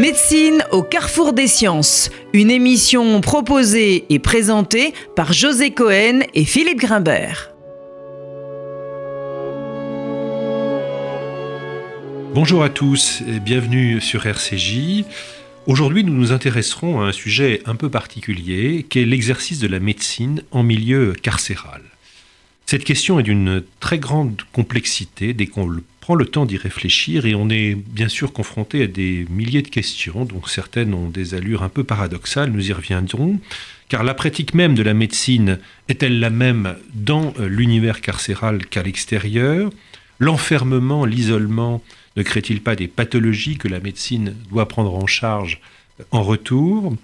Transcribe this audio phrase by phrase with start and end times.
[0.00, 6.78] Médecine au carrefour des sciences, une émission proposée et présentée par José Cohen et Philippe
[6.78, 7.50] Grimbert.
[12.32, 15.04] Bonjour à tous et bienvenue sur RCJ.
[15.66, 19.80] Aujourd'hui, nous nous intéresserons à un sujet un peu particulier, qui est l'exercice de la
[19.80, 21.82] médecine en milieu carcéral.
[22.64, 25.66] Cette question est d'une très grande complexité dès qu'on
[26.00, 29.68] prend le temps d'y réfléchir et on est bien sûr confronté à des milliers de
[29.68, 33.38] questions, dont certaines ont des allures un peu paradoxales, nous y reviendrons,
[33.88, 38.82] car la pratique même de la médecine est-elle la même dans euh, l'univers carcéral qu'à
[38.82, 39.70] l'extérieur?
[40.18, 41.82] L'enfermement, l'isolement
[42.16, 45.60] ne crée-t-il pas des pathologies que la médecine doit prendre en charge
[45.98, 46.96] euh, en retour?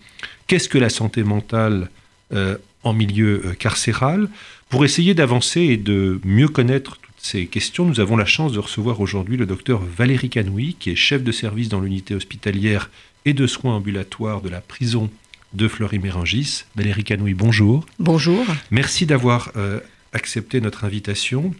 [0.46, 1.90] Qu'est-ce que la santé mentale
[2.32, 4.28] euh, en milieu carcéral?
[4.68, 9.00] Pour essayer d'avancer et de mieux connaître ces questions, nous avons la chance de recevoir
[9.00, 12.90] aujourd'hui le docteur Valérie Canoui, qui est chef de service dans l'unité hospitalière
[13.24, 15.10] et de soins ambulatoires de la prison
[15.52, 16.64] de Fleury-Mérangis.
[16.76, 17.84] Valérie Canoui, bonjour.
[17.98, 18.44] Bonjour.
[18.70, 19.80] Merci d'avoir euh,
[20.12, 21.54] accepté notre invitation.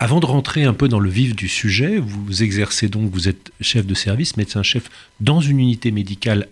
[0.00, 3.50] Avant de rentrer un peu dans le vif du sujet, vous exercez donc, vous êtes
[3.60, 4.88] chef de service, médecin-chef
[5.20, 6.48] dans une unité médicale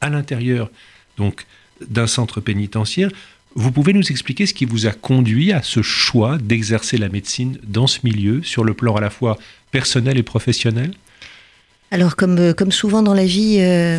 [0.00, 0.70] à l'intérieur
[1.16, 1.46] donc
[1.88, 3.10] d'un centre pénitentiaire.
[3.56, 7.58] Vous pouvez nous expliquer ce qui vous a conduit à ce choix d'exercer la médecine
[7.66, 9.38] dans ce milieu, sur le plan à la fois
[9.72, 10.92] personnel et professionnel?
[11.90, 13.98] Alors, comme, euh, comme souvent dans la vie, euh,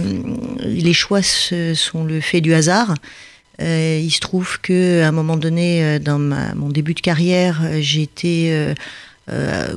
[0.64, 2.96] les choix sont le fait du hasard.
[3.62, 8.74] Euh, il se trouve qu'à un moment donné, dans mon début de carrière, j'ai été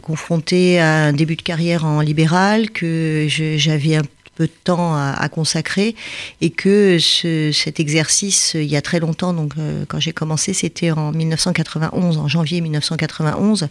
[0.03, 4.03] confrontée à un début de carrière en libéral, que j'avais un
[4.35, 5.95] peu de temps à, consacrer
[6.41, 10.91] et que cet exercice, il y a très longtemps, donc euh, quand j'ai commencé, c'était
[10.91, 13.69] en 1991, en janvier 1991,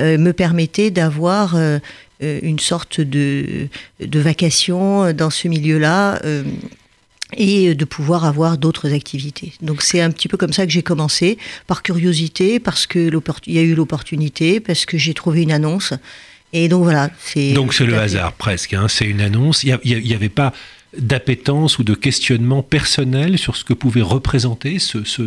[0.00, 1.78] euh, me permettait d'avoir euh,
[2.20, 3.68] une sorte de,
[4.00, 6.20] de vacation dans ce milieu-là
[7.36, 9.52] et de pouvoir avoir d'autres activités.
[9.60, 13.10] Donc c'est un petit peu comme ça que j'ai commencé, par curiosité, parce que
[13.46, 15.92] il y a eu l'opportunité, parce que j'ai trouvé une annonce
[16.52, 17.10] et donc voilà.
[17.18, 18.72] C'est donc c'est le hasard presque.
[18.72, 18.86] Hein.
[18.88, 19.64] C'est une annonce.
[19.64, 20.52] Il n'y avait pas
[20.96, 25.22] d'appétence ou de questionnement personnel sur ce que pouvait représenter ce, ce,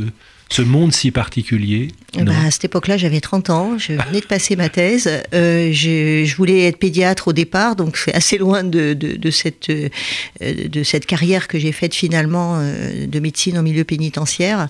[0.51, 4.57] ce monde si particulier bah, À cette époque-là, j'avais 30 ans, je venais de passer
[4.57, 5.09] ma thèse.
[5.34, 9.31] Euh, je, je, voulais être pédiatre au départ, donc c'est assez loin de, de, de,
[9.31, 9.88] cette, euh,
[10.41, 14.67] de cette carrière que j'ai faite finalement euh, de médecine en milieu pénitentiaire.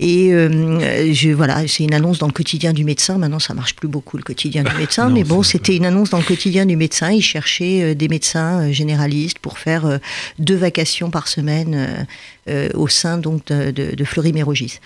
[0.00, 3.16] Et euh, je, voilà, c'est une annonce dans le quotidien du médecin.
[3.16, 6.18] Maintenant, ça marche plus beaucoup le quotidien du médecin, mais bon, c'était une annonce dans
[6.18, 7.12] le quotidien du médecin.
[7.12, 10.00] Il cherchait des médecins généralistes pour faire
[10.40, 12.06] deux vacations par semaine
[12.74, 14.80] au sein donc de, de, de Fleury-Mérogis.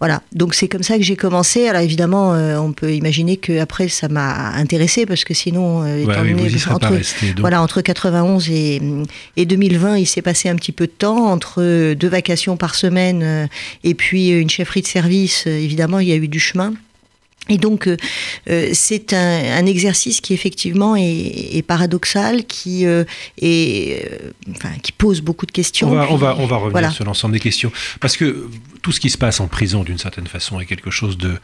[0.00, 1.68] Voilà, donc c'est comme ça que j'ai commencé.
[1.68, 6.02] Alors évidemment, euh, on peut imaginer que après ça m'a intéressé parce que sinon, euh,
[6.02, 8.80] étant donné, entre, resté, voilà, entre 91 et,
[9.36, 13.48] et 2020, il s'est passé un petit peu de temps entre deux vacations par semaine
[13.84, 15.46] et puis une chefferie de service.
[15.46, 16.72] Évidemment, il y a eu du chemin.
[17.48, 17.96] Et donc, euh,
[18.50, 23.04] euh, c'est un, exercice qui effectivement est, paradoxal, qui, euh,
[24.50, 25.90] enfin, qui pose beaucoup de questions.
[25.90, 27.72] On va, on va, on va revenir sur l'ensemble des questions.
[28.00, 28.48] Parce que
[28.82, 31.38] tout ce qui se passe en prison, d'une certaine façon, est quelque chose de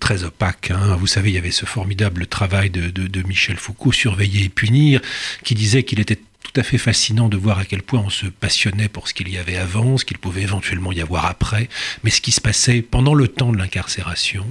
[0.00, 0.70] très opaque.
[0.70, 0.96] Hein.
[0.98, 4.48] Vous savez, il y avait ce formidable travail de, de, de Michel Foucault, Surveiller et
[4.48, 5.00] punir,
[5.44, 8.26] qui disait qu'il était tout à fait fascinant de voir à quel point on se
[8.26, 11.68] passionnait pour ce qu'il y avait avant, ce qu'il pouvait éventuellement y avoir après,
[12.04, 14.46] mais ce qui se passait pendant le temps de l'incarcération,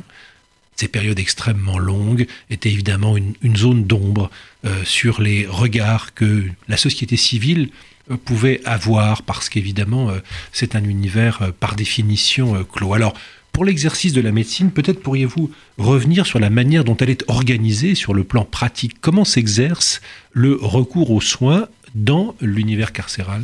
[0.78, 4.30] ces périodes extrêmement longues étaient évidemment une, zone d'ombre
[4.64, 7.70] euh, sur les regards que la société civile
[8.12, 10.20] euh, pouvait avoir, parce qu'évidemment, euh,
[10.52, 12.94] c'est un univers par définition clos.
[12.94, 13.16] Alors,
[13.52, 15.50] pour l'exercice de la médecine, peut-être pourriez-vous
[15.80, 19.02] revenir sur la manière dont elle est organisée sur le plan pratique.
[19.02, 20.00] Comment s'exerce
[20.32, 23.44] le recours aux soins dans l'univers carcéral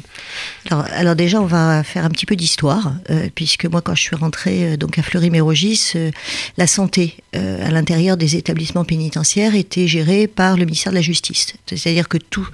[0.69, 4.15] alors, déjà, on va faire un petit peu d'histoire, euh, puisque moi, quand je suis
[4.15, 6.11] rentrée euh, donc à Fleury-Mérogis, euh,
[6.57, 11.53] la santé à l'intérieur des établissements pénitentiaires était gérée par le ministère de la Justice.
[11.65, 12.47] C'est-à-dire que tout,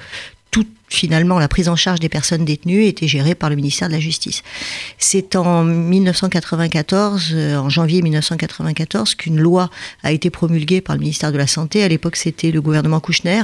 [0.52, 3.94] tout, finalement, la prise en charge des personnes détenues était gérée par le ministère de
[3.94, 4.42] la Justice.
[4.98, 9.70] C'est en 1994, en janvier 1994, qu'une loi
[10.04, 11.84] a été promulguée par le ministère de la Santé.
[11.84, 13.42] À l'époque, c'était le gouvernement Kouchner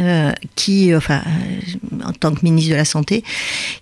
[0.00, 3.22] euh, qui, enfin, euh, en tant que ministre de la Santé,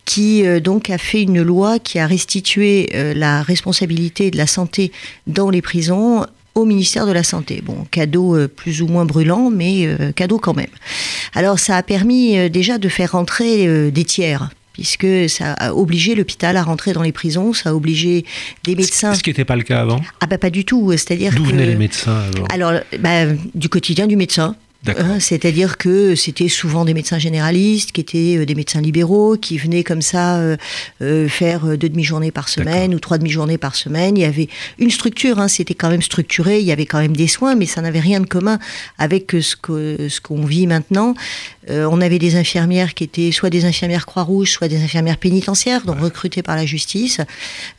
[0.04, 4.90] qui euh, donc a fait une loi qui a restitué la responsabilité de la santé
[5.28, 6.26] dans les prisons
[6.56, 7.62] au ministère de la Santé.
[7.64, 10.66] Bon, cadeau plus ou moins brûlant, mais cadeau quand même.
[11.32, 16.56] Alors ça a permis déjà de faire rentrer des tiers puisque ça a obligé l'hôpital
[16.56, 18.24] à rentrer dans les prisons, ça a obligé
[18.64, 19.14] des médecins.
[19.14, 21.66] Ce qui n'était pas le cas avant Ah bah pas du tout, c'est-à-dire D'où venaient
[21.66, 24.56] les médecins Alors, bah, du quotidien du médecin.
[24.86, 29.58] Hein, c'est-à-dire que c'était souvent des médecins généralistes, qui étaient euh, des médecins libéraux, qui
[29.58, 30.56] venaient comme ça euh,
[31.02, 34.16] euh, faire deux demi-journées par semaine ou trois demi-journées par semaine.
[34.16, 34.48] Il y avait
[34.78, 37.66] une structure, hein, c'était quand même structuré, il y avait quand même des soins, mais
[37.66, 38.58] ça n'avait rien de commun
[38.96, 41.14] avec ce qu'on ce qu'on vit maintenant.
[41.68, 46.00] on avait des infirmières qui étaient soit des infirmières Croix-Rouge, soit des infirmières pénitentiaires, donc
[46.00, 47.20] recrutées par la justice.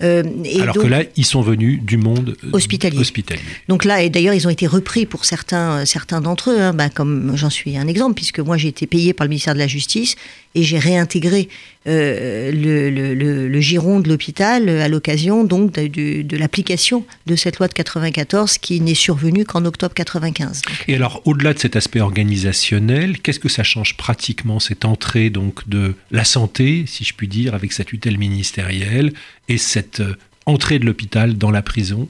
[0.02, 3.00] et Alors que là, ils sont venus du monde hospitalier.
[3.00, 3.42] hospitalier.
[3.68, 6.62] Donc là, et d'ailleurs, ils ont été repris pour certains, certains d'entre eux.
[6.62, 9.54] Hein, bah, comme j'en suis un exemple, puisque moi j'ai été payé par le ministère
[9.54, 10.16] de la Justice
[10.56, 11.50] et j'ai réintégré
[11.88, 18.58] euh, le, giron de l'hôpital à l'occasion donc de, l'application de cette loi de 94
[18.58, 20.62] qui n'est survenue qu'en octobre 95.
[20.88, 25.68] Et alors, au-delà de cet aspect organisationnel, qu'est-ce que ça change pratiquement cette entrée donc
[25.70, 29.14] de la santé, si je puis dire, avec sa tutelle ministérielle
[29.48, 30.16] et cette euh,
[30.46, 32.10] entrée de l'hôpital dans la prison?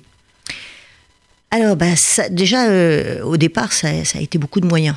[1.54, 1.94] Alors, bah,
[2.30, 4.96] déjà, euh, au départ, ça, a été beaucoup de moyens.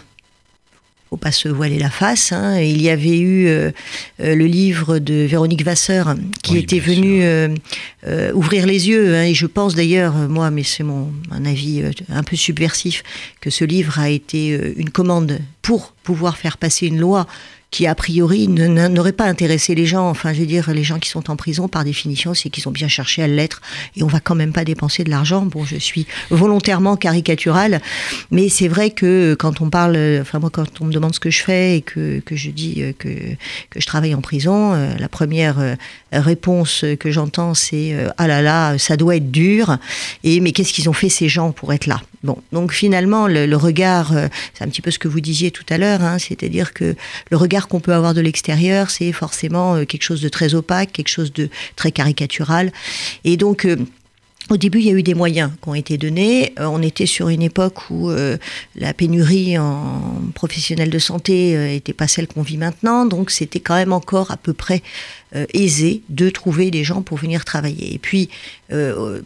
[1.11, 2.31] Faut pas se voiler la face.
[2.31, 2.61] Hein.
[2.61, 3.73] Il y avait eu euh,
[4.21, 6.15] euh, le livre de Véronique Vasseur
[6.45, 7.25] qui était venu
[8.35, 9.17] ouvrir les yeux.
[9.17, 9.25] Hein.
[9.25, 13.03] et je pense d'ailleurs, moi, mais c'est mon un avis un peu subversif,
[13.41, 17.27] que ce livre a été une commande pour pouvoir faire passer une loi
[17.75, 20.09] qui a priori n'aurait pas intéressé les gens.
[20.09, 22.71] Enfin, je veux dire, les gens qui sont en prison, par définition, c'est qu'ils ont
[22.71, 23.63] bien cherché à l'être,
[23.97, 25.43] et on va quand même pas dépenser de l'argent.
[25.43, 27.81] Bon, je suis volontairement caricatural,
[28.31, 31.31] mais c'est vrai que quand on parle, enfin moi, quand on me demande ce que
[31.31, 34.95] je fais et que, que je dis euh, que, que je travaille en prison, euh,
[34.97, 35.75] la première euh,
[36.13, 39.79] réponse que j'entends, c'est ah là là, ça doit être dur.
[40.23, 42.01] Et mais qu'est-ce qu'ils ont fait ces gens pour être là?
[42.25, 44.13] Bon, donc finalement, le, regard,
[44.55, 46.97] c'est un petit peu ce que vous disiez tout à l'heure, hein, c'est-à-dire que
[47.31, 50.93] le regard qu'on peut avoir de l'extérieur, c'est forcément euh, quelque chose de très opaque,
[50.93, 52.73] quelque chose de très caricatural.
[53.25, 53.77] Et donc, euh,
[54.51, 56.53] au début, il y a eu des moyens qui ont été donnés.
[56.59, 58.11] Euh, on était sur une époque où
[58.77, 63.75] la pénurie en professionnels de santé n'était pas celle qu'on vit maintenant, donc c'était quand
[63.75, 64.83] même encore à peu près
[65.53, 67.95] aisé de trouver des gens pour venir travailler.
[67.95, 68.29] Et puis,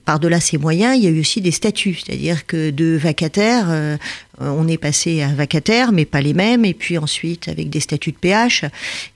[0.04, 3.96] par-delà ces moyens, il y a eu aussi des statuts, c'est-à-dire que de vacataires, euh,
[4.38, 8.12] on est passé à vacataire, mais pas les mêmes, et puis ensuite avec des statuts
[8.12, 8.64] de PH.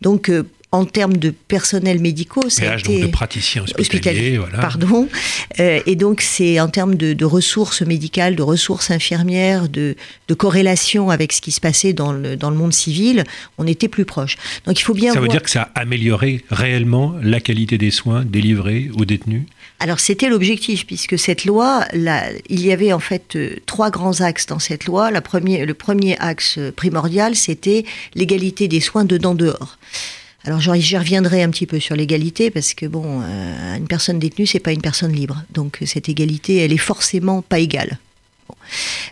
[0.00, 0.44] Donc, euh,
[0.74, 3.02] en termes de personnel médicaux, été...
[3.02, 4.58] de praticiens hospitaliers, voilà.
[4.58, 5.06] Pardon.
[5.60, 9.94] Euh, et donc, c'est en termes de, ressources médicales, de ressources infirmières, de,
[10.38, 13.24] corrélation avec ce qui se passait dans le, dans le monde civil,
[13.58, 14.36] on était plus proche.
[14.64, 17.90] Donc, il faut bien Ça veut dire que ça a amélioré réellement la qualité des
[17.90, 19.42] soins délivrés aux détenus?
[19.78, 24.46] Alors c'était l'objectif, puisque cette loi, il y avait en fait euh, trois grands axes
[24.46, 25.10] dans cette loi.
[25.10, 27.84] le premier axe primordial, c'était
[28.14, 29.78] l'égalité des soins dedans-dehors.
[30.44, 34.46] Alors j'y reviendrai un petit peu sur l'égalité parce que bon, euh, une personne détenue
[34.46, 37.98] c'est pas une personne libre, donc cette égalité elle est forcément pas égale.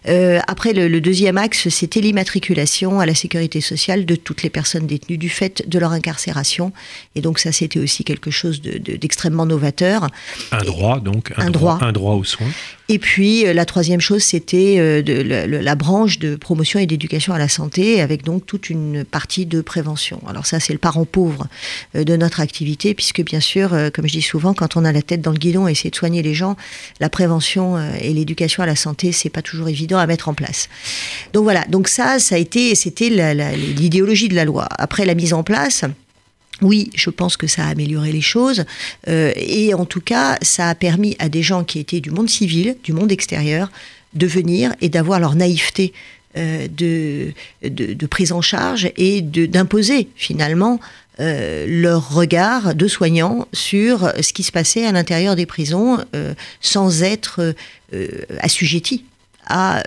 [0.09, 4.87] Euh, après, le, deuxième axe, c'était l'immatriculation à la sécurité sociale de toutes les personnes
[4.87, 6.73] détenues du fait de leur incarcération.
[7.15, 10.09] Et donc ça, c'était aussi quelque chose d'extrêmement novateur.
[10.53, 12.51] Un droit, donc, un, droit, un droit aux soins.
[12.89, 15.03] Et puis euh, la troisième chose, c'était euh,
[15.49, 19.61] la, branche de promotion et d'éducation à la santé, avec donc toute une partie de
[19.61, 20.21] prévention.
[20.29, 21.47] Alors ça, c'est le parent pauvre
[21.95, 25.21] de notre activité, puisque bien sûr, comme je dis souvent, quand on a la tête
[25.21, 26.57] dans le guidon et essayer de soigner les gens,
[26.99, 30.69] la prévention et l'éducation à la santé, c'est pas toujours évident à mettre en place.
[31.33, 34.69] Donc voilà, donc ça, ça a été, c'était l'idéologie de la loi.
[34.79, 35.85] Après la mise en place,
[36.63, 38.65] oui, je pense que ça a amélioré les choses.
[39.09, 42.29] Euh, et en tout cas, ça a permis à des gens qui étaient du monde
[42.29, 43.71] civil, du monde extérieur,
[44.15, 45.93] de venir et d'avoir leur naïveté
[46.37, 50.81] euh, de, de, prise en charge et d'imposer finalement
[51.19, 55.99] euh, leur regard de soignants sur ce qui se passait à l'intérieur des prisons
[56.61, 57.55] sans être
[58.41, 59.05] assujettis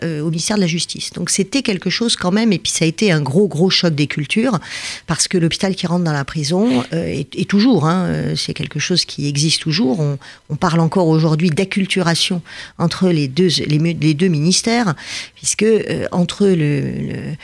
[0.04, 1.12] euh, au ministère de la Justice.
[1.12, 3.94] Donc c'était quelque chose quand même, et puis ça a été un gros, gros choc
[3.96, 4.60] des cultures,
[5.08, 8.80] parce que l'hôpital qui rentre dans la prison euh, est, toujours, hein, euh, c'est quelque
[8.80, 10.00] chose qui existe toujours.
[10.00, 10.18] On,
[10.56, 12.42] parle encore aujourd'hui d'acculturation
[12.78, 14.94] entre les deux, les, deux ministères,
[15.36, 15.66] puisque
[16.12, 17.36] entre le,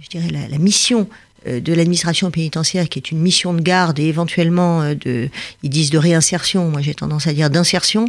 [0.00, 1.04] je dirais la mission euh,
[1.46, 5.28] de l'administration pénitentiaire, qui est une mission de garde et éventuellement euh, de,
[5.62, 8.06] ils disent de réinsertion, moi j'ai tendance à dire d'insertion,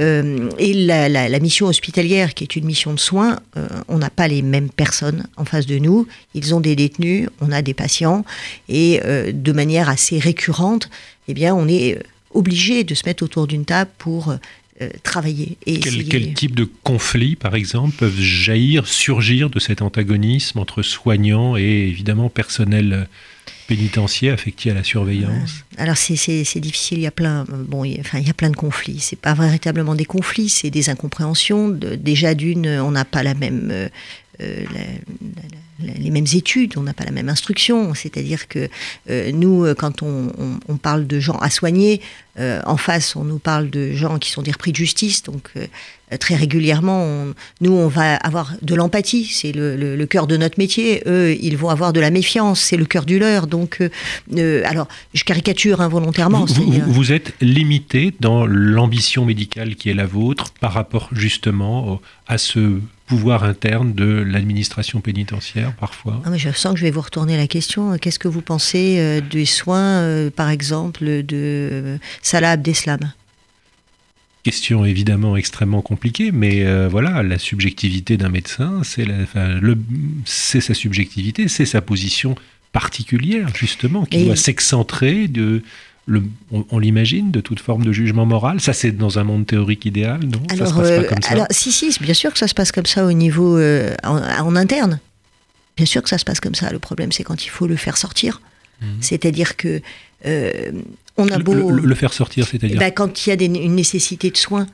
[0.00, 3.38] euh, et la, mission hospitalière, qui est une mission de soins,
[3.88, 6.06] on n'a pas les mêmes personnes en face de nous.
[6.34, 8.24] Ils ont des détenus, on a des patients,
[8.68, 9.00] et
[9.32, 10.88] de manière assez récurrente,
[11.26, 11.98] eh bien, on est
[12.34, 14.36] obligé de se mettre autour d'une table pour euh,
[15.02, 15.56] travailler.
[15.66, 21.56] Et quel, type de conflits, par exemple, peuvent jaillir, surgir de cet antagonisme entre soignants
[21.56, 23.08] et évidemment personnel
[23.66, 25.64] pénitentiaire affecté à la surveillance?
[25.78, 28.50] Euh, Alors c'est difficile, il y a plein, bon, il, enfin, il y a plein
[28.50, 29.00] de conflits.
[29.00, 31.68] C'est pas véritablement des conflits, c'est des incompréhensions.
[31.68, 33.88] déjà d'une, on n'a pas la même
[35.82, 37.94] les mêmes études, on n'a pas la même instruction.
[37.94, 38.68] C'est-à-dire que
[39.32, 42.00] nous, quand on, parle de gens à soigner,
[42.38, 45.22] en face, on nous parle de gens qui sont des repris de justice.
[45.22, 45.50] Donc,
[46.18, 47.26] très régulièrement,
[47.60, 49.26] nous, on va avoir de l'empathie.
[49.26, 51.02] C'est le, cœur de notre métier.
[51.06, 52.60] Eux, ils vont avoir de la méfiance.
[52.60, 53.46] C'est le cœur du leur.
[53.46, 53.82] Donc,
[54.64, 56.44] alors, je caricature involontairement.
[56.46, 62.38] Vous, vous êtes limité dans l'ambition médicale qui est la vôtre par rapport justement à
[62.38, 66.22] ce pouvoir interne de l'administration pénitentiaire parfois.
[66.24, 67.96] Ah, mais Je sens que je vais vous retourner la question.
[67.98, 73.12] Qu'est-ce que vous pensez euh, des soins, euh, par exemple, de euh, Salah Abdeslam?
[74.42, 81.80] Question évidemment extrêmement compliquée, mais voilà, la subjectivité d'un médecin, c'est sa subjectivité, c'est sa
[81.80, 82.34] position
[82.72, 85.62] particulière justement, qui doit s'excentrer de,
[86.50, 88.60] on, l'imagine, de toute forme de jugement moral.
[88.60, 90.42] Ça, c'est dans un monde théorique idéal, non?
[90.50, 91.30] Alors, Ça se passe pas euh, comme ça?
[91.30, 94.56] alors, si, si, bien sûr que ça se passe comme ça au niveau euh, en,
[94.56, 94.98] interne.
[95.76, 96.70] Bien sûr que ça se passe comme ça.
[96.70, 98.40] Le problème, c'est quand il faut le faire sortir.
[98.80, 98.88] Mhm.
[99.00, 99.80] C'est-à-dire que
[100.26, 100.72] euh,
[101.16, 104.36] on a beau le, faire sortir, c'est-à-dire bah, quand il y a une nécessité de
[104.36, 104.66] soins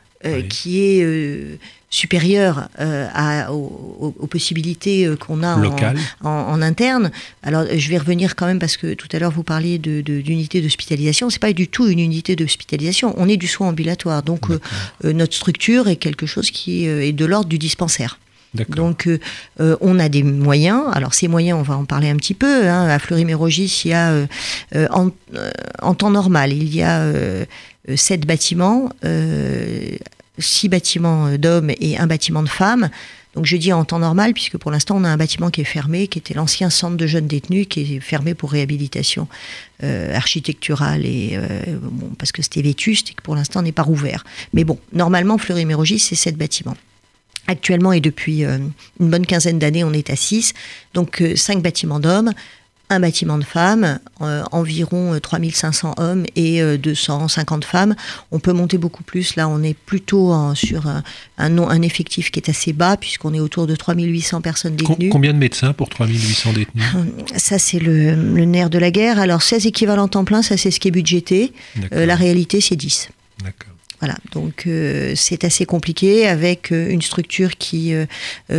[0.49, 1.59] qui est
[1.91, 5.57] supérieure euh, aux, possibilités euh, qu'on a
[6.23, 7.11] en, interne.
[7.43, 11.31] Alors, je vais revenir quand même parce que tout à l'heure vous parliez d'unité d'hospitalisation.
[11.31, 13.15] C'est pas du tout une unité d'hospitalisation.
[13.17, 14.59] On est du soin ambulatoire, donc euh,
[15.13, 18.19] notre structure est quelque chose qui est de l'ordre du dispensaire.
[18.55, 19.09] Donc,
[19.59, 20.85] on a des moyens.
[20.93, 22.69] Alors, ces moyens, on va en parler un petit peu.
[22.69, 22.89] Hein.
[22.89, 24.27] À Fleury-Mérogis, il y a,
[24.91, 25.11] en,
[25.83, 27.13] en, temps normal, il y a
[27.97, 28.91] sept bâtiments
[30.39, 32.89] six bâtiments euh, d'hommes et un bâtiment de femmes.
[33.35, 35.65] Donc je dis en temps normal, puisque pour l'instant on a un bâtiment qui est
[35.65, 39.29] fermé, qui était l'ancien centre de jeunes détenus, qui est fermé pour réhabilitation
[39.85, 41.79] euh, architecturale et euh,
[42.19, 44.25] parce que c'était vétuste et que pour l'instant n'est pas rouvert.
[44.55, 46.77] Mais bon, normalement Fleury-Mérogis c'est sept bâtiments.
[47.49, 50.53] Actuellement et depuis une bonne quinzaine d'années, on est à six.
[50.95, 52.33] Donc cinq bâtiments d'hommes,
[52.91, 57.97] un bâtiment de femmes, euh, environ 3500 euh, hommes et 250 euh, femmes.
[58.31, 59.37] On peut monter beaucoup plus.
[59.37, 61.03] Là, on est plutôt sur un,
[61.39, 65.11] un, effectif qui est assez bas, puisqu'on est autour de 3800 personnes détenues.
[65.11, 66.85] Combien de médecins pour 3800 détenus?
[67.37, 68.15] Ça, c'est le,
[68.45, 69.19] nerf de la guerre.
[69.19, 71.53] Alors, 16 équivalents temps plein, ça, c'est ce qui est budgété.
[71.91, 73.11] la réalité, c'est 10.
[73.45, 73.78] D'accord.
[74.01, 78.07] Voilà, donc euh, c'est assez compliqué avec euh, une structure qui euh,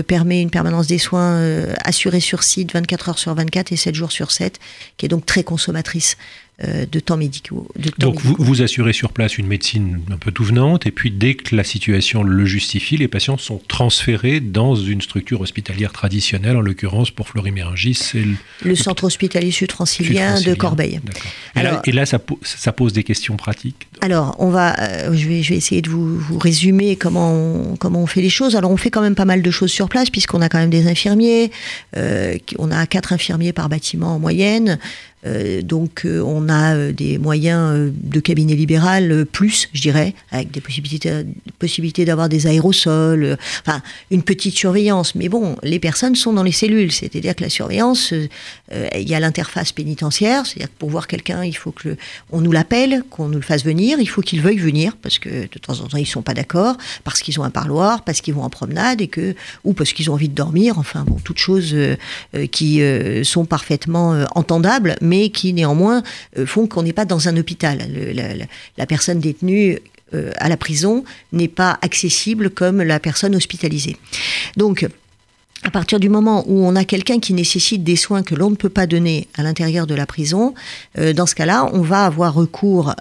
[0.04, 1.42] permet une permanence des soins
[1.86, 4.60] assurée sur site 24 heures sur 24 et 7 jours sur 7,
[4.98, 6.18] qui est donc très consommatrice.
[6.18, 7.68] euh, de temps médicaux.
[8.00, 11.36] Donc Vous, vous, assurez sur place une médecine un peu tout venante, et puis dès
[11.36, 16.62] que la situation le justifie, les patients sont transférés dans une structure hospitalière traditionnelle, en
[16.62, 18.26] l'occurrence pour Florimérangis, c'est
[18.64, 21.00] le, centre hospitalier sud-francilien de Corbeil.
[21.56, 23.88] Et, là, et là, ça, ça, pose des questions pratiques.
[24.02, 27.76] Alors, on va, euh, je, vais, je vais essayer de vous, vous, résumer comment on,
[27.76, 28.56] comment on fait les choses.
[28.56, 30.70] Alors, on fait quand même pas mal de choses sur place, puisqu'on a quand même
[30.70, 31.52] des infirmiers.
[31.98, 34.80] Euh, on a quatre infirmiers par bâtiment en moyenne.
[35.26, 40.52] Euh, donc euh, on a euh, des moyens de cabinet libéral plus, je dirais, avec
[40.52, 41.26] des possibilités,
[41.58, 45.16] possibilités d'avoir des aérosols, enfin une petite surveillance.
[45.16, 48.14] Mais bon, les personnes sont dans les cellules, c'est-à-dire que la surveillance,
[48.72, 51.98] il y a l'interface pénitentiaire, c'est-à-dire que pour voir quelqu'un, il faut que
[52.32, 55.30] on nous l'appelle, qu'on nous le fasse venir, il faut qu'ils veuillent venir parce que
[55.30, 58.34] de temps en temps ils sont pas d'accord, parce qu'ils ont un parloir, parce qu'ils
[58.34, 60.78] vont en promenade et que ou parce qu'ils ont envie de dormir.
[60.78, 61.76] Enfin bon, toutes choses
[62.52, 62.82] qui
[63.24, 64.96] sont parfaitement entendables
[65.30, 66.04] qui néanmoins
[66.38, 67.80] euh, font qu'on n'est pas dans un hôpital.
[68.78, 69.80] la, personne détenue
[70.14, 73.98] euh, à la prison n'est pas accessible comme la personne hospitalisée.
[74.58, 74.88] Donc,
[75.64, 78.56] à partir du moment où on a quelqu'un qui nécessite des soins que l'on ne
[78.56, 80.54] peut pas donner à l'intérieur de la prison,
[80.98, 82.96] euh, dans ce cas-là, on va avoir recours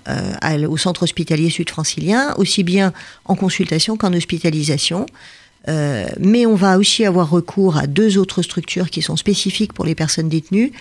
[0.69, 2.93] au centre hospitalier sud-francilien, aussi bien
[3.27, 5.07] en consultation qu'en hospitalisation.
[5.67, 9.85] Euh, mais on va aussi avoir recours à deux autres structures qui sont spécifiques pour
[9.85, 10.73] les personnes détenues,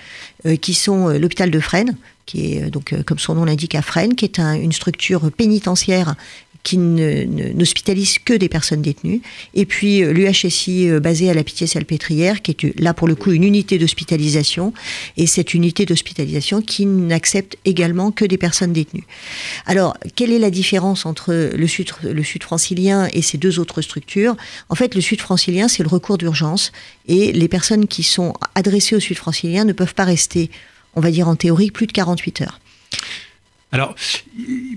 [0.45, 3.81] euh, qui sont euh, l'hôpital de Fresnes, qui est donc comme son nom l'indique à
[3.81, 6.15] Fresnes, qui est une structure pénitentiaire
[6.67, 9.21] qui n'hospitalise que des personnes détenues.
[9.53, 13.31] Et puis euh, l'UHSI euh, basé à la Pitié-Salpêtrière, qui est là pour le coup
[13.31, 14.73] une unité d'hospitalisation,
[15.15, 19.05] et cette unité d'hospitalisation qui n'accepte également que des personnes détenues.
[19.65, 23.81] Alors, quelle est la différence entre le sud, le sud francilien et ces deux autres
[23.81, 24.35] structures?
[24.67, 26.73] En fait, le sud francilien, c'est le recours d'urgence,
[27.07, 30.51] et les personnes qui sont adressées au sud francilien ne peuvent pas rester,
[30.95, 32.59] on va dire en théorie, plus de 48 heures.
[33.73, 33.95] Alors,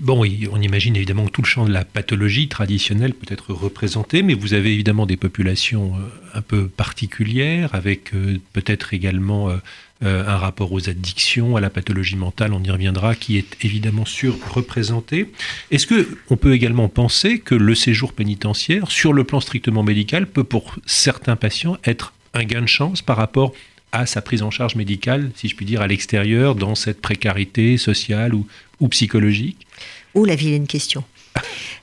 [0.01, 4.21] bon, on imagine évidemment que tout le champ de la pathologie traditionnelle peut être représenté,
[4.21, 9.57] mais vous avez évidemment des populations euh, un peu particulières, avec euh, peut-être également euh,
[10.01, 15.31] un rapport aux addictions, à la pathologie mentale, on y reviendra, qui est évidemment surreprésenté.
[15.69, 20.27] Est-ce que on peut également penser que le séjour pénitentiaire, sur le plan strictement médical,
[20.27, 23.53] peut pour certains patients être un gain de chance par rapport
[23.91, 27.77] à sa prise en charge médicale, si je puis dire, à l'extérieur, dans cette précarité
[27.77, 28.47] sociale ou,
[28.79, 29.67] ou psychologique?
[30.13, 31.03] Oh, la vilaine question.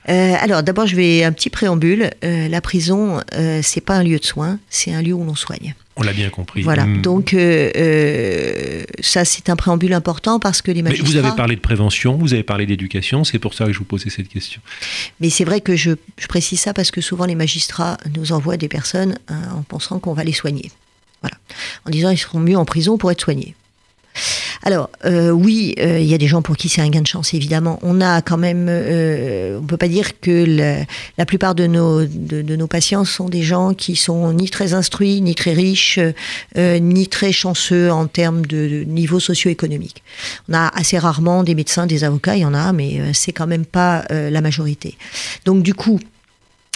[0.08, 2.10] Euh, alors, d'abord, je vais un petit préambule.
[2.24, 5.34] Euh, la prison, euh, c'est pas un lieu de soins, c'est un lieu où l'on
[5.34, 5.74] soigne.
[5.96, 6.62] On l'a bien compris.
[6.62, 6.86] Voilà.
[6.86, 7.02] Mm.
[7.02, 7.36] Donc,
[9.00, 11.08] ça, c'est un préambule important parce que les magistrats.
[11.08, 13.78] Mais vous avez parlé de prévention, vous avez parlé d'éducation, c'est pour ça que je
[13.78, 14.60] vous posais cette question.
[15.20, 18.56] Mais c'est vrai que je, je, précise ça parce que souvent les magistrats nous envoient
[18.56, 20.70] des personnes en pensant qu'on va les soigner.
[21.22, 21.36] Voilà.
[21.86, 23.54] En disant ils seront mieux en prison pour être soignés.
[24.62, 27.06] Alors euh, oui, euh, il y a des gens pour qui c'est un gain de
[27.06, 27.78] chance évidemment.
[27.82, 30.84] On a quand même, euh, on peut pas dire que
[31.16, 35.20] la plupart de nos de, nos patients sont des gens qui sont ni très instruits,
[35.20, 36.00] ni très riches,
[36.56, 40.02] ni très chanceux en termes de, niveau socio-économique.
[40.48, 43.46] On a assez rarement des médecins, des avocats, il y en a, mais c'est quand
[43.46, 44.96] même pas la majorité.
[45.44, 46.00] Donc du coup.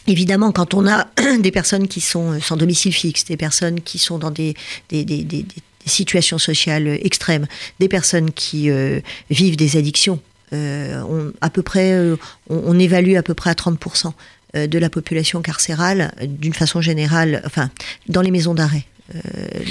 [0.06, 1.06] Évidemment, quand on a
[1.38, 4.54] des personnes qui sont sans domicile fixe, des personnes qui sont dans des,
[4.88, 5.44] des, des, des
[5.86, 7.46] situations sociales extrêmes,
[7.80, 10.20] des personnes qui euh, vivent des addictions.
[10.52, 12.16] Euh, on, à peu près, euh,
[12.50, 14.12] on, évalue à peu près à 30%
[14.54, 17.70] de la population carcérale, d'une façon générale, enfin,
[18.08, 18.84] dans les maisons d'arrêt.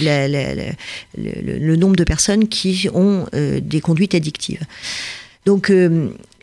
[0.01, 4.61] le, nombre de personnes qui ont des conduites addictives.
[5.45, 5.71] Donc,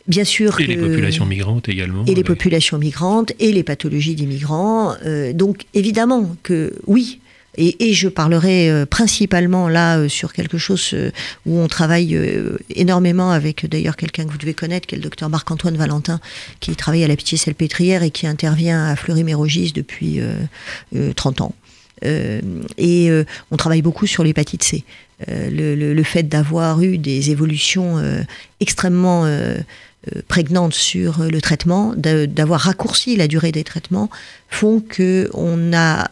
[0.08, 0.60] bien sûr.
[0.60, 2.04] Et les populations migrantes également.
[2.06, 4.94] Et les populations migrantes et les pathologies des migrants.
[5.34, 7.20] donc, évidemment que oui,
[7.58, 11.10] et, je parlerai euh, principalement là euh, sur quelque chose euh,
[11.44, 12.18] où on travaille
[12.74, 16.20] énormément avec d'ailleurs quelqu'un que vous devez connaître, qui est le docteur Marc-Antoine Valentin,
[16.60, 20.20] qui travaille à la Pitié-Salpêtrière et qui intervient à Fleury-Mérogis depuis
[21.16, 21.54] 30 ans.
[22.02, 23.10] et
[23.50, 24.84] on travaille beaucoup sur l'hépatite C.
[25.26, 27.96] le, fait d'avoir eu des évolutions
[28.60, 29.26] extrêmement
[30.28, 34.10] prégnantes sur le traitement, d'avoir raccourci la durée des traitements,
[34.48, 36.08] font que on a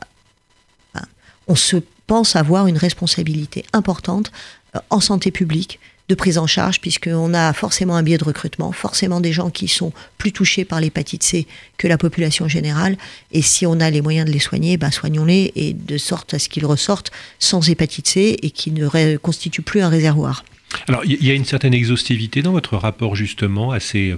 [1.48, 1.76] on se
[2.06, 4.32] pense avoir une responsabilité importante
[4.74, 8.70] euh, en santé publique de prise en charge, puisqu'on a forcément un biais de recrutement,
[8.70, 12.96] forcément des gens qui sont plus touchés par l'hépatite C que la population générale.
[13.32, 16.38] Et si on a les moyens de les soigner, ben soignons-les et de sorte à
[16.38, 20.44] ce qu'ils ressortent sans hépatite C et qu'ils ne constituent plus un réservoir.
[20.88, 24.16] Alors, il y a une certaine exhaustivité dans votre rapport justement à ces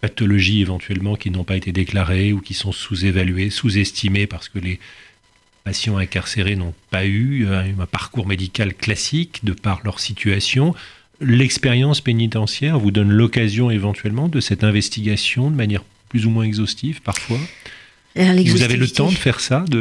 [0.00, 4.78] pathologies éventuellement qui n'ont pas été déclarées ou qui sont sous-évaluées, sous-estimées parce que les
[5.64, 10.74] patients incarcérés n'ont pas eu euh, un, parcours médical classique de par leur situation.
[11.20, 17.00] L'expérience pénitentiaire vous donne l'occasion éventuellement de cette investigation de manière plus ou moins exhaustive
[17.00, 17.40] parfois?
[18.14, 19.80] Vous avez le temps de faire ça de...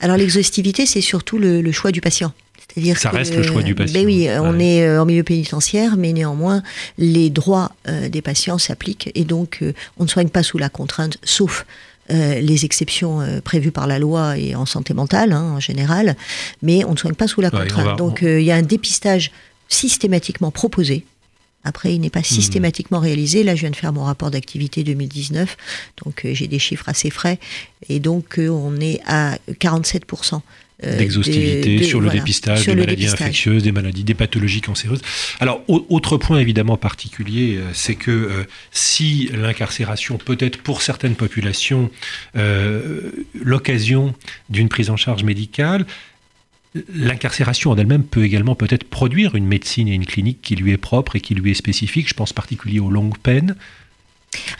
[0.00, 2.32] Alors l'exhaustivité, c'est surtout le, choix du patient.
[2.76, 3.98] C'est-à-dire ça reste le choix du patient.
[3.98, 6.62] Ben oui, on est euh, en milieu pénitentiaire, mais néanmoins,
[6.98, 9.64] les droits euh, des patients s'appliquent et donc
[9.96, 11.64] on ne soigne pas sous la contrainte, sauf
[12.10, 16.14] euh, les exceptions euh, prévues par la loi et en santé mentale hein, en général,
[16.62, 17.98] mais on ne soigne pas sous la contrainte.
[17.98, 19.32] Donc euh, il y a un dépistage
[19.68, 21.04] systématiquement proposé.
[21.66, 22.24] Après, il n'est pas hmm.
[22.24, 23.42] systématiquement réalisé.
[23.42, 25.56] Là, je viens de faire mon rapport d'activité 2019,
[26.04, 27.38] donc j'ai des chiffres assez frais,
[27.88, 30.40] et donc on est à 47%
[30.84, 35.00] euh, d'exhaustivité sur le dépistage des maladies infectieuses, des maladies, des pathologies cancéreuses.
[35.40, 41.14] Alors, autre point évidemment particulier, euh, c'est que euh, si l'incarcération peut être pour certaines
[41.14, 41.90] populations
[43.42, 44.14] l'occasion
[44.50, 45.86] d'une prise en charge médicale,
[46.94, 50.78] L'incarcération en elle-même peut également peut-être produire une médecine et une clinique qui lui est
[50.78, 52.08] propre et qui lui est spécifique.
[52.08, 53.54] Je pense particulièrement aux longues peines,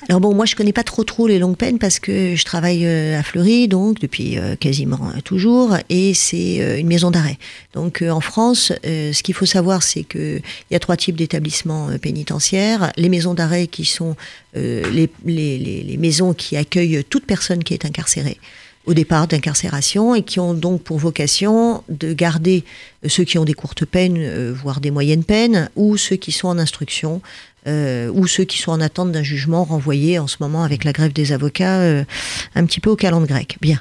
[0.08, 2.86] alors bon, moi je connais pas trop trop les longues peines parce que je travaille
[2.86, 7.38] euh, à Fleury, donc depuis euh, quasiment euh, toujours, et c'est une maison d'arrêt.
[7.74, 11.88] Donc en France, ce qu'il faut savoir, c'est que il y a trois types d'établissements
[12.00, 14.16] pénitentiaires les maisons d'arrêt qui sont
[14.54, 15.10] les,
[15.98, 18.38] maisons qui accueillent toute personne qui est incarcérée
[18.86, 22.64] au départ d'incarcération et qui ont donc pour vocation de garder
[23.06, 26.58] ceux qui ont des courtes peines, voire des moyennes peines, ou ceux qui sont en
[26.58, 27.20] instruction,
[27.66, 30.92] euh, ou ceux qui sont en attente d'un jugement renvoyés en ce moment avec la
[30.92, 32.04] grève des avocats euh,
[32.54, 33.56] un petit peu au calendrier grec.
[33.60, 33.80] Bien.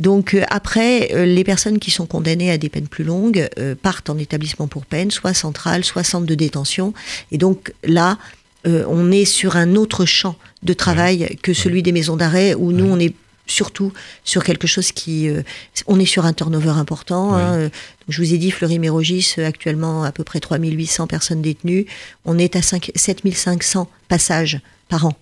[0.00, 3.48] Donc euh, après, les personnes qui sont condamnées à des peines plus longues
[3.82, 6.92] partent en établissement pour peine, soit central, soit centre de détention.
[7.30, 8.18] Et donc là,
[8.64, 10.34] on est sur un autre champ
[10.64, 13.14] de travail que celui des maisons d'arrêt où nous on est
[13.50, 13.92] surtout
[14.24, 15.28] sur quelque chose qui...
[15.28, 15.42] Euh,
[15.86, 17.34] on est sur un turnover important.
[17.34, 17.68] Hein, euh,
[18.08, 21.86] je vous ai dit, Fleury-Mérogis, euh, actuellement à peu près 3800 personnes détenues.
[22.24, 25.16] On est à 5, 7500 passages par an.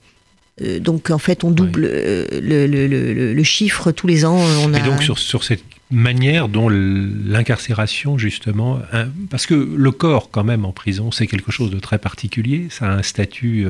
[0.81, 4.39] donc en fait, on double le, chiffre tous les ans.
[4.63, 10.31] On Et donc sur, sur cette manière dont l'incarcération, justement, hein, parce que le corps,
[10.31, 13.67] quand même, en prison, c'est quelque chose de très particulier, ça a un statut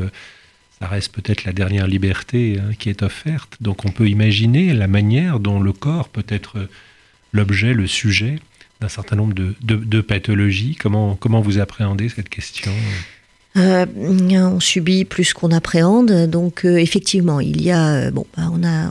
[0.81, 3.57] ça reste peut-être la dernière liberté hein, qui est offerte.
[3.61, 6.69] Donc on peut imaginer la manière dont le corps peut être
[7.33, 8.39] l'objet, le sujet
[8.81, 10.77] d'un certain nombre de, pathologies.
[10.77, 12.73] Comment, vous appréhendez cette question?
[13.57, 18.45] Euh, on subit plus qu'on appréhende, donc euh, effectivement, il y a, euh, bon, bah,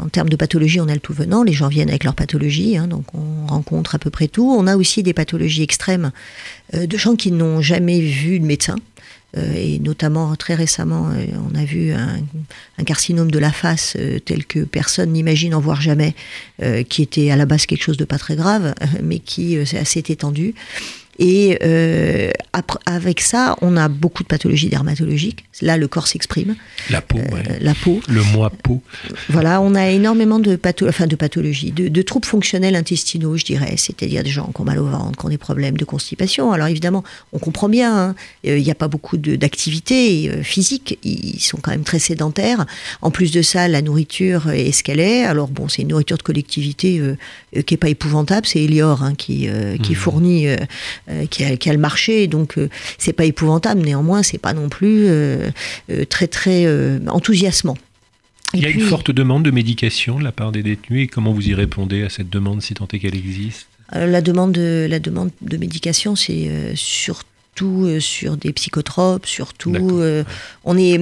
[0.04, 1.44] en termes de pathologie, on a le tout venant.
[1.44, 4.52] Les gens viennent avec leur pathologie, hein, donc on rencontre à peu près tout.
[4.52, 6.12] On a aussi des pathologies extrêmes
[6.74, 8.76] de gens qui n'ont jamais vu de médecin.
[9.36, 11.12] Et notamment très récemment,
[11.52, 16.16] on a vu un, carcinome de la face tel que personne n'imagine en voir jamais,
[16.90, 20.56] qui était à la base quelque chose de pas très grave, mais qui s'est étendu.
[21.20, 25.46] Et euh, après, avec ça, on a beaucoup de pathologies dermatologiques.
[25.62, 26.56] Là, le corps s'exprime.
[26.90, 28.02] La peau, euh, La peau.
[28.08, 28.82] Le mois peau.
[29.30, 33.46] Voilà, on a énormément de, patho enfin, de pathologies, de, de, troubles fonctionnels intestinaux, je
[33.46, 33.76] dirais.
[33.78, 36.52] C'est-à-dire des gens qui ont mal au ventre, qui ont des problèmes de constipation.
[36.52, 37.04] Alors évidemment,
[37.34, 38.16] on comprend bien, hein.
[38.46, 41.00] euh, il n'y a pas beaucoup d'activité euh, physique.
[41.04, 42.66] Ils sont quand même très sédentaires.
[43.02, 45.24] En plus de ça, la nourriture est ce qu'elle est.
[45.24, 47.02] Alors bon, c'est une nourriture de collectivité
[47.66, 48.46] qui n'est pas épouvantable.
[48.46, 49.48] C'est Elior hein, qui,
[49.82, 49.96] qui mmh.
[49.96, 50.48] fournit
[51.10, 53.82] euh, qui, a, le marché, donc euh, c'est pas épouvantable.
[53.82, 55.50] Néanmoins, c'est pas non plus euh,
[56.10, 56.68] très très
[57.08, 57.78] enthousiasmant.
[58.54, 61.32] Il y a une forte demande de médication de la part des détenus et comment
[61.32, 63.68] vous y répondez à cette demande si tant est qu'elle existe?
[63.94, 69.76] La demande de, la demande de médication, c'est surtout sur des psychotropes, surtout
[70.64, 71.00] on est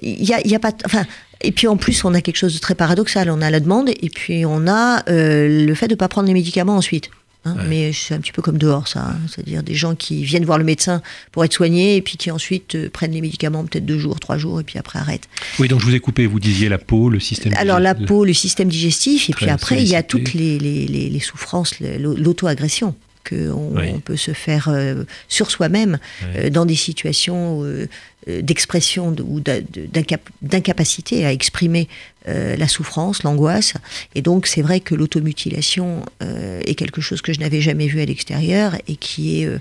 [0.00, 1.06] il y a, y a, pas enfin
[1.40, 3.88] et puis en plus on a quelque chose de très paradoxal, on a la demande
[3.88, 7.10] et puis on a le fait de ne pas prendre les médicaments ensuite.
[7.44, 9.00] Hein, mais c'est un petit peu comme dehors, ça.
[9.00, 9.20] Hein.
[9.28, 12.74] C'est-à-dire des gens qui viennent voir le médecin pour être soignés et puis qui ensuite
[12.74, 15.28] euh, prennent les médicaments peut-être deux jours, trois jours et puis après arrêtent.
[15.58, 16.26] Oui, donc je vous ai coupé.
[16.26, 17.54] Vous disiez la peau, le système.
[17.56, 20.86] Alors la peau, le système digestif et puis après il y a toutes les, les,
[20.86, 22.94] les souffrances, l'auto-agression
[23.28, 25.98] qu'on on peut se faire euh, sur soi-même
[26.36, 27.62] euh, dans des situations
[28.26, 31.88] d'expression ou d'incapacité à exprimer
[32.28, 33.74] euh, la souffrance, l'angoisse.
[34.14, 38.00] Et donc c'est vrai que l'automutilation euh, est quelque chose que je n'avais jamais vu
[38.02, 39.58] à l'extérieur et qui est euh,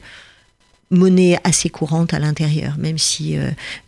[0.91, 3.37] monnaie assez courante à l'intérieur, même si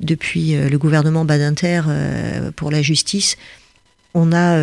[0.01, 1.83] depuis le gouvernement Badinter
[2.57, 3.37] pour la justice,
[4.13, 4.59] on a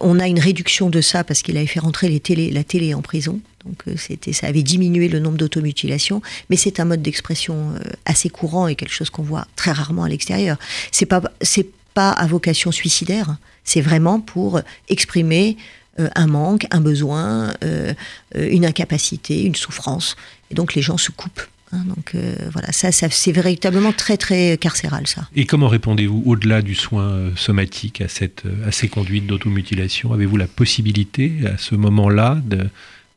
[0.00, 3.02] on a une réduction de ça parce qu'il avait fait rentrer les la télé en
[3.02, 3.40] prison.
[3.66, 7.74] Donc c'était, ça avait diminué le nombre d'automutilations, mais c'est un mode d'expression
[8.06, 10.56] assez courant et quelque chose qu'on voit très rarement à l'extérieur.
[10.90, 11.66] C'est pas, c'est
[11.96, 15.56] pas à vocation suicidaire, c'est vraiment pour exprimer
[15.98, 17.94] euh, un manque, un besoin, euh,
[18.34, 20.14] une incapacité, une souffrance.
[20.50, 21.46] Et donc les gens se coupent.
[21.72, 21.84] Hein.
[21.96, 25.26] donc euh, voilà, ça, c'est véritablement très très carcéral ça.
[25.34, 30.12] Et comment répondez-vous au-delà du soin somatique à, cette, à ces conduites d'automutilation?
[30.12, 32.38] Avez-vous la possibilité à ce moment-là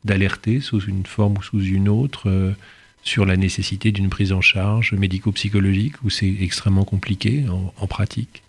[0.06, 2.54] d'alerter sous une forme ou sous une autre
[3.02, 7.44] sur la nécessité d'une prise en charge médico-psychologique ou c'est extrêmement compliqué
[7.76, 8.42] en pratique?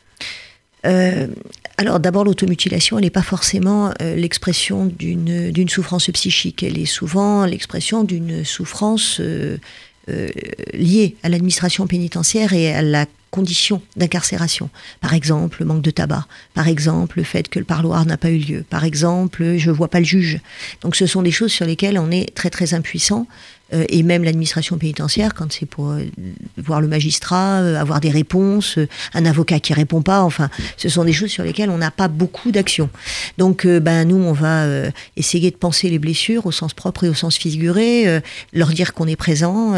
[0.86, 1.28] Euh,
[1.78, 7.46] alors d'abord, l'automutilation, elle n'est pas forcément euh, l'expression d'une souffrance psychique, elle est souvent
[7.46, 9.58] l'expression d'une souffrance euh,
[10.74, 14.70] liée à l'administration pénitentiaire et à la condition d'incarcération.
[15.00, 16.28] Par exemple, le manque de tabac.
[16.54, 18.66] Par exemple, le fait que le parloir n'a pas eu lieu.
[18.70, 20.40] Par exemple, je vois pas le juge.
[20.82, 23.28] Donc ce sont des choses sur lesquelles on est très très impuissant.
[23.74, 26.04] Euh, et même l'administration pénitentiaire, quand c'est pour euh,
[26.58, 28.78] voir le magistrat, euh, avoir des réponses,
[29.14, 32.08] un avocat qui répond pas, enfin, ce sont des choses sur lesquelles on n'a pas
[32.08, 32.90] beaucoup d'action.
[33.38, 34.66] Donc, ben nous, on va
[35.16, 38.22] essayer de penser les blessures au sens propre et au sens figuré,
[38.54, 39.74] leur dire qu'on est présent,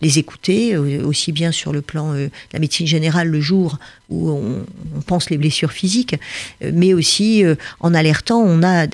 [0.00, 3.78] les écouter, aussi bien sur le plan de la médecine générale le jour
[4.10, 4.64] où on,
[5.06, 6.16] pense les blessures physiques,
[6.60, 7.44] mais aussi
[7.80, 8.40] en alertant.
[8.40, 8.86] On a,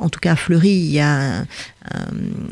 [0.00, 1.46] en tout cas à Fleury, il y a un,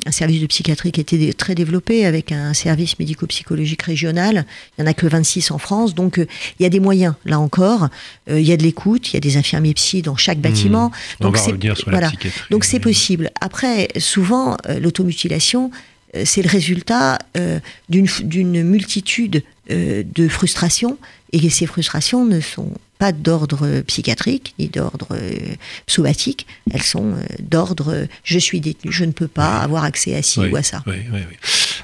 [0.07, 4.45] un service de psychiatrie qui était très développé avec un service médico-psychologique régional.
[4.77, 6.27] Il n'y en a que 26 en France, donc euh,
[6.59, 7.89] il y a des moyens, là encore.
[8.29, 10.89] Euh, il y a de l'écoute, il y a des infirmiers psy dans chaque bâtiment.
[10.89, 11.23] Mmh.
[11.23, 11.55] donc c'est
[11.87, 12.11] voilà.
[12.51, 13.31] Donc c'est possible.
[13.41, 15.71] Après, souvent, euh, l'automutilation,
[16.25, 17.19] c'est le résultat
[17.89, 20.99] d'une multitude de frustrations,
[21.33, 25.55] et ces frustrations ne sont pas d'ordre psychiatrique ni d'ordre euh,
[25.87, 30.23] somatique, elles sont euh, d'ordre je suis détenu, je ne peux pas avoir accès à
[30.23, 30.83] ci ou à ça.
[30.87, 30.99] Oui,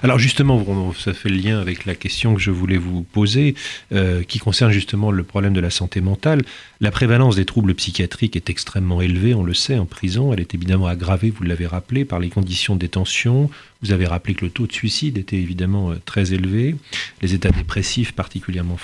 [0.03, 3.55] Alors justement, ça fait le lien avec la question que je voulais vous poser,
[3.93, 6.43] euh, qui concerne justement le problème de la santé mentale.
[6.81, 10.33] La prévalence des troubles psychiatriques est extrêmement élevée, on le sait, en prison.
[10.33, 13.51] Elle est évidemment aggravée, vous l'avez rappelé, par les conditions de détention.
[13.83, 16.77] Vous avez rappelé que le taux de suicide était évidemment très élevé,
[17.23, 18.79] les états dépressifs particulièrement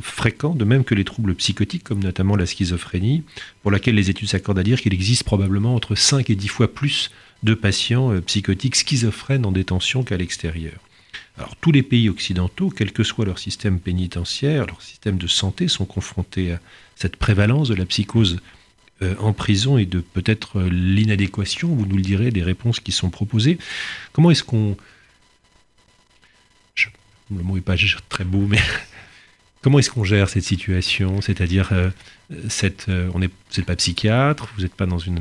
[0.00, 3.22] fréquents, de même que les troubles psychotiques comme notamment la schizophrénie,
[3.62, 6.72] pour laquelle les études s'accordent à dire qu'il existe probablement entre 5 et 10 fois
[6.72, 7.10] plus
[7.46, 10.74] de patients euh, psychotiques schizophrènes en détention qu'à l'extérieur.
[11.38, 15.68] Alors tous les pays occidentaux, quel que soit leur système pénitentiaire, leur système de santé,
[15.68, 16.60] sont confrontés à
[16.94, 18.40] cette prévalence de la psychose
[19.18, 23.58] en prison et de peut-être l'inadéquation, vous nous le direz, des réponses qui sont proposées.
[24.14, 24.78] Comment est-ce qu'on...
[29.60, 31.20] Comment est-ce qu'on gère cette situation?
[31.20, 31.74] C'est-à-dire,
[32.88, 33.30] on n'est
[33.66, 35.20] pas psychiatre, vous n'êtes pas dans une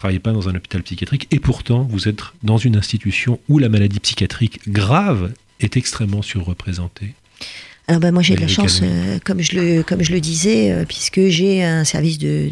[0.00, 3.68] travaillez pas dans un hôpital psychiatrique, et pourtant vous êtes dans une institution où la
[3.68, 7.12] maladie psychiatrique grave est extrêmement surreprésentée.
[7.86, 10.72] Alors ben moi j'ai de la chance, euh, comme, je le, comme je le disais,
[10.72, 12.48] euh, puisque j'ai un service de,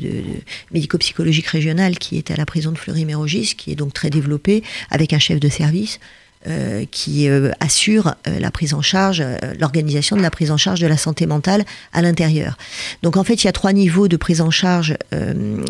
[0.75, 5.15] médico-psychologique régional qui est à la prison de Fleury-Mérogis, qui est donc très développé, avec
[5.15, 6.01] un chef de service.
[6.46, 9.24] Euh, qui assure la prise en charge,
[9.59, 12.57] l'organisation de la prise en charge de la santé mentale à l'intérieur.
[13.03, 14.96] Donc en fait, il y a trois niveaux de prise en charge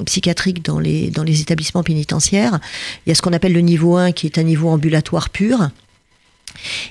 [0.04, 2.60] psychiatrique dans les, dans les établissements pénitentiaires.
[3.06, 5.70] Il y a ce qu'on appelle le niveau 1, qui est un niveau ambulatoire pur,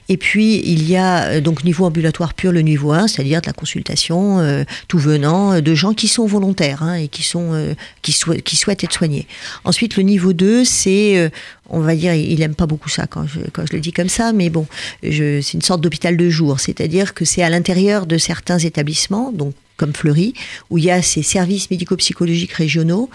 [0.10, 3.47] et puis, il y a euh, donc niveau ambulatoire pur, le niveau 1, c'est-à-dire de
[3.47, 7.75] la consultation, euh, tout venant, euh, de gens qui sont volontaires hein, et qui, sont,
[8.01, 9.27] qui, souhaitent être soignés.
[9.63, 11.32] Ensuite, le niveau 2, c'est,
[11.69, 14.10] on va dire, il n'aime pas beaucoup ça quand je, quand je le dis comme
[14.10, 14.67] ça, mais bon,
[15.01, 19.53] c'est une sorte d'hôpital de jour, c'est-à-dire que c'est à l'intérieur de certains établissements, donc
[19.75, 20.34] comme Fleury,
[20.69, 23.10] où il y a ces services médico-psychologiques régionaux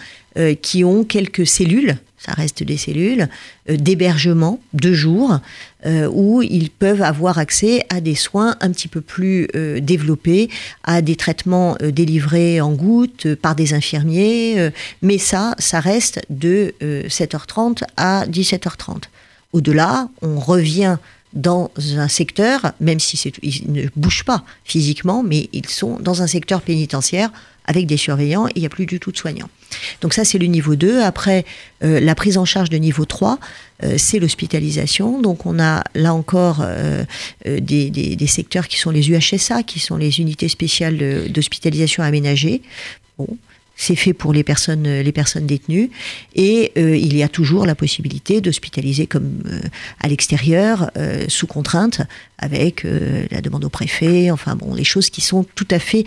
[0.62, 3.28] qui ont quelques cellules ça reste des cellules,
[3.68, 5.38] euh, d'hébergement de jour,
[5.86, 10.48] euh, où ils peuvent avoir accès à des soins un petit peu plus euh, développés,
[10.84, 17.82] à des traitements délivrés en gouttes par des infirmiers, mais ça, ça reste de 7h30
[17.96, 19.02] à 17h30.
[19.52, 20.96] Au-delà, on revient
[21.32, 26.26] dans un secteur, même si ils ne bougent pas physiquement, mais ils sont dans un
[26.26, 27.30] secteur pénitentiaire
[27.64, 29.48] avec des surveillants et il n'y a plus du tout de soignants.
[30.00, 31.00] Donc ça, c'est le niveau 2.
[31.02, 31.44] Après,
[31.84, 33.38] euh, la prise en charge de niveau 3,
[33.84, 35.20] euh, c'est l'hospitalisation.
[35.20, 37.04] Donc on a là encore euh,
[37.46, 42.62] des, des, secteurs qui sont les UHSA, qui sont les unités spéciales d'hospitalisation aménagées.
[43.76, 45.90] C'est fait pour les personnes, les personnes détenues.
[46.34, 49.60] Et euh, il y a toujours la possibilité d'hospitaliser comme euh,
[50.00, 52.02] à l'extérieur, euh, sous contrainte,
[52.38, 52.84] avec
[53.30, 54.32] la demande au préfet.
[54.32, 56.04] Enfin bon, les choses qui sont tout à fait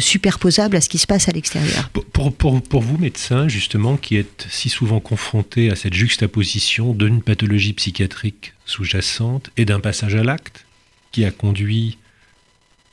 [0.00, 1.88] superposables à ce qui se passe à l'extérieur.
[1.90, 7.22] Pour, pour, pour, vous, médecins, justement, qui êtes si souvent confrontés à cette juxtaposition d'une
[7.22, 10.66] pathologie psychiatrique sous-jacente et d'un passage à l'acte
[11.12, 11.96] qui a conduit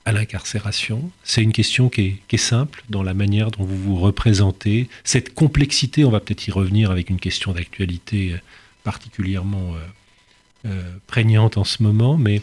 [0.06, 4.88] à l'incarcération C'est une question qui est, simple dans la manière dont vous vous représentez.
[5.04, 8.38] Cette complexité, on va peut-être y revenir avec une question d'actualité euh,
[8.84, 12.42] particulièrement euh, euh, prégnante en ce moment, mais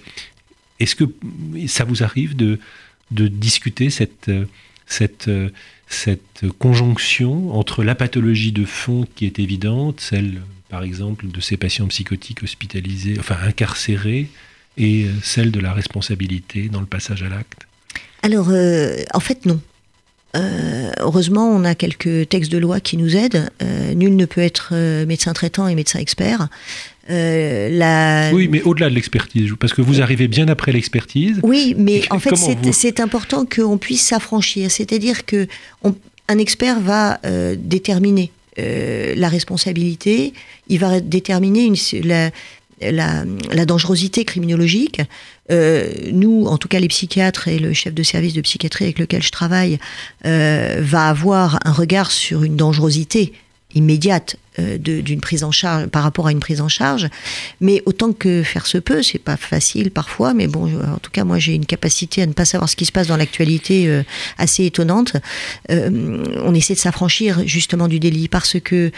[0.81, 1.05] est-ce que
[1.69, 2.59] ça vous arrive de,
[3.11, 4.31] discuter cette,
[4.87, 5.31] cette
[6.59, 11.87] conjonction entre la pathologie de fond qui est évidente, celle par exemple de ces patients
[11.89, 14.31] psychotiques hospitalisés, enfin incarcérés,
[14.77, 17.67] et euh, celle de la responsabilité dans le passage à l'acte
[18.23, 19.61] Alors, euh, en fait, non.
[20.35, 23.51] Euh, heureusement, on a quelques textes de loi qui nous aident.
[23.95, 26.49] nul ne peut être médecin traitant et médecin expert.
[27.11, 31.39] Oui, mais au-delà de l'expertise, parce que vous arrivez bien après l'expertise.
[31.43, 32.35] Oui, mais en fait,
[32.73, 34.71] c'est important qu'on puisse s'affranchir.
[34.71, 35.47] C'est-à-dire que
[36.29, 37.21] un expert va
[37.59, 40.33] déterminer la responsabilité,
[40.69, 42.31] il va déterminer une, la,
[42.91, 43.25] la,
[43.65, 45.01] dangerosité criminologique.
[45.51, 48.99] Euh, nous, en tout cas les psychiatres et le chef de service de psychiatrie avec
[48.99, 49.79] lequel je travaille,
[50.25, 53.33] euh, va avoir un regard sur une dangerosité
[53.75, 57.09] immédiate euh, d'une prise en charge par rapport à une prise en charge
[57.63, 61.25] mais autant que faire se peut c'est pas facile parfois mais bon en tout cas
[61.25, 64.03] moi j'ai une capacité à ne pas savoir ce qui se passe dans l'actualité
[64.37, 65.15] assez étonnante
[65.71, 68.93] on essaie de s'affranchir justement du délit parce que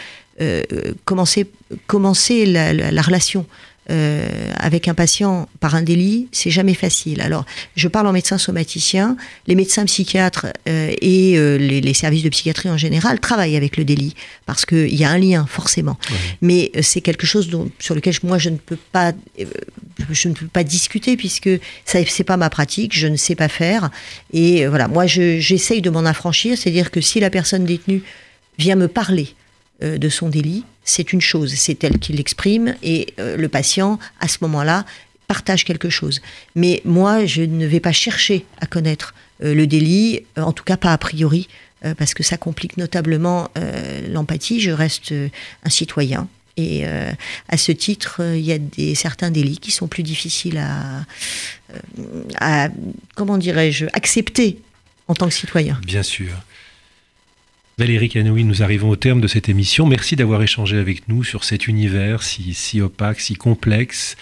[1.05, 1.49] commencer
[1.87, 3.45] commencer la relation
[3.91, 7.21] euh, avec un patient par un délit, c'est jamais facile.
[7.21, 7.45] Alors,
[7.75, 12.69] je parle en médecin somaticien, les médecins psychiatres euh, et euh, les, services de psychiatrie
[12.69, 14.15] en général travaillent avec le délit
[14.47, 15.99] parce qu'il y a un lien forcément.
[16.41, 19.13] Mais c'est quelque chose dont, sur lequel moi je ne peux pas,
[20.09, 21.49] je ne peux pas discuter puisque
[21.85, 23.91] ça c'est pas ma pratique, je ne sais pas faire.
[24.33, 28.01] Et voilà, moi j'essaye de m'en affranchir, c'est-à-dire que si la personne détenue
[28.57, 29.35] vient me parler
[29.81, 34.27] de son délit, c'est une chose, c'est elle qui l'exprime et euh, le patient, à
[34.27, 34.85] ce moment-là,
[35.27, 36.21] partage quelque chose.
[36.55, 40.77] Mais moi, je ne vais pas chercher à connaître euh, le délit, en tout cas
[40.77, 41.49] pas a priori,
[41.99, 43.51] parce que ça complique notablement
[44.09, 44.59] l'empathie.
[44.59, 45.13] Je reste
[45.63, 46.27] un citoyen.
[46.57, 51.05] Et à ce titre, il y a des, certains délits qui sont plus difficiles à,
[52.39, 52.69] à
[53.13, 54.57] comment dirais-je, accepter
[55.07, 55.79] en tant que citoyen.
[55.85, 56.31] Bien sûr.
[57.77, 59.85] Valérie Canoï, nous arrivons au terme de cette émission.
[59.85, 64.15] Merci d'avoir échangé avec nous sur cet univers si, opaque, si complexe.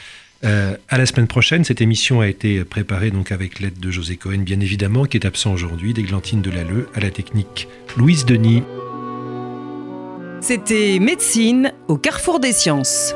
[0.44, 4.40] Euh, à la semaine prochaine, cette émission a été préparée avec l'aide de José Cohen,
[4.40, 8.64] bien évidemment, qui est absent aujourd'hui, d'Églantine Delalleux à la technique Louise Denis.
[10.42, 13.14] C'était Médecine au carrefour des sciences.